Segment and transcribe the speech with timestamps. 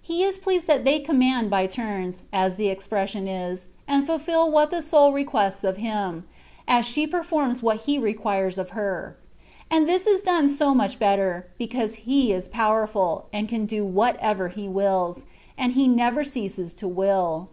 [0.00, 4.48] He is pleased that they ^' command by tums,^^^ as the expression is, and fulfil
[4.48, 6.22] what the soul requests of Him
[6.68, 9.16] (as she performs what He requires of her):
[9.72, 14.46] and this is done so much better, because He is powerful, and can do whatever
[14.50, 15.24] He wills,
[15.58, 17.48] and He never ceases to will.